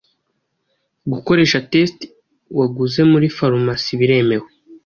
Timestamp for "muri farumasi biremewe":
3.11-4.47